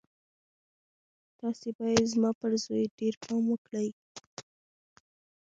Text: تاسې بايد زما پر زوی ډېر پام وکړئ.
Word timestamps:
تاسې 1.39 1.69
بايد 1.77 2.03
زما 2.13 2.31
پر 2.39 2.51
زوی 2.63 2.83
ډېر 2.99 3.13
پام 3.23 3.43
وکړئ. 3.49 3.89